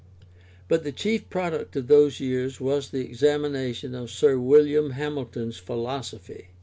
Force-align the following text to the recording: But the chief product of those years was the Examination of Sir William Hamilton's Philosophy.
But 0.67 0.83
the 0.83 0.91
chief 0.91 1.29
product 1.29 1.75
of 1.75 1.85
those 1.85 2.19
years 2.19 2.59
was 2.59 2.89
the 2.89 3.05
Examination 3.05 3.93
of 3.93 4.09
Sir 4.09 4.39
William 4.39 4.93
Hamilton's 4.93 5.57
Philosophy. 5.57 6.47